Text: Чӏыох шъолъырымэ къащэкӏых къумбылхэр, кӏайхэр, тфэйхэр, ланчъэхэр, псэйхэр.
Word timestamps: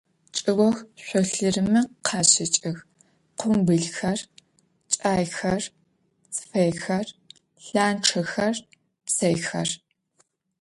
Чӏыох 0.35 0.77
шъолъырымэ 1.05 1.81
къащэкӏых 2.05 2.77
къумбылхэр, 3.39 4.19
кӏайхэр, 4.99 5.63
тфэйхэр, 6.35 7.07
ланчъэхэр, 7.75 8.55
псэйхэр. 9.05 9.69